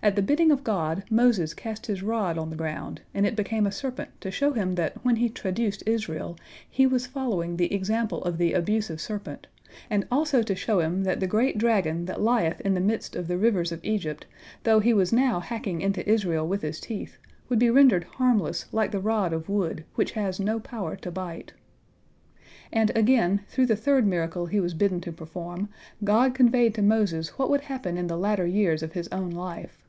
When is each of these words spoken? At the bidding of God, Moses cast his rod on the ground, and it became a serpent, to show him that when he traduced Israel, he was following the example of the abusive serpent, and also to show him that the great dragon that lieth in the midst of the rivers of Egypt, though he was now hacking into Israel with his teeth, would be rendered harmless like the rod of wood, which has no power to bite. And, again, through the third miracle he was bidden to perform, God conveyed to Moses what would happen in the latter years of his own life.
At 0.00 0.14
the 0.14 0.22
bidding 0.22 0.52
of 0.52 0.62
God, 0.62 1.02
Moses 1.10 1.54
cast 1.54 1.86
his 1.86 2.04
rod 2.04 2.38
on 2.38 2.50
the 2.50 2.56
ground, 2.56 3.00
and 3.12 3.26
it 3.26 3.34
became 3.34 3.66
a 3.66 3.72
serpent, 3.72 4.10
to 4.20 4.30
show 4.30 4.52
him 4.52 4.76
that 4.76 5.04
when 5.04 5.16
he 5.16 5.28
traduced 5.28 5.82
Israel, 5.86 6.38
he 6.70 6.86
was 6.86 7.08
following 7.08 7.56
the 7.56 7.74
example 7.74 8.22
of 8.22 8.38
the 8.38 8.52
abusive 8.52 9.00
serpent, 9.00 9.48
and 9.90 10.06
also 10.08 10.44
to 10.44 10.54
show 10.54 10.78
him 10.78 11.02
that 11.02 11.18
the 11.18 11.26
great 11.26 11.58
dragon 11.58 12.04
that 12.04 12.20
lieth 12.22 12.60
in 12.60 12.74
the 12.74 12.80
midst 12.80 13.16
of 13.16 13.26
the 13.26 13.36
rivers 13.36 13.72
of 13.72 13.84
Egypt, 13.84 14.24
though 14.62 14.78
he 14.78 14.94
was 14.94 15.12
now 15.12 15.40
hacking 15.40 15.80
into 15.80 16.08
Israel 16.08 16.46
with 16.46 16.62
his 16.62 16.78
teeth, 16.78 17.18
would 17.48 17.58
be 17.58 17.68
rendered 17.68 18.04
harmless 18.04 18.66
like 18.70 18.92
the 18.92 19.00
rod 19.00 19.32
of 19.32 19.48
wood, 19.48 19.82
which 19.96 20.12
has 20.12 20.38
no 20.38 20.60
power 20.60 20.94
to 20.94 21.10
bite. 21.10 21.54
And, 22.72 22.92
again, 22.96 23.40
through 23.48 23.66
the 23.66 23.74
third 23.74 24.06
miracle 24.06 24.46
he 24.46 24.60
was 24.60 24.74
bidden 24.74 25.00
to 25.00 25.10
perform, 25.10 25.70
God 26.04 26.34
conveyed 26.36 26.76
to 26.76 26.82
Moses 26.82 27.30
what 27.30 27.50
would 27.50 27.62
happen 27.62 27.96
in 27.98 28.06
the 28.06 28.16
latter 28.16 28.46
years 28.46 28.80
of 28.84 28.92
his 28.92 29.08
own 29.08 29.30
life. 29.30 29.82